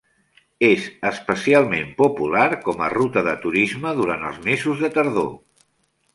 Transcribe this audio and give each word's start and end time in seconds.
És 0.67 0.85
especialment 1.09 1.91
popular 1.99 2.47
com 2.65 2.81
a 2.87 2.89
ruta 2.95 3.25
de 3.29 3.37
turisme 3.45 3.93
durant 4.01 4.27
els 4.33 4.43
mesos 4.49 4.85
de 4.87 4.93
tardor. 4.99 5.31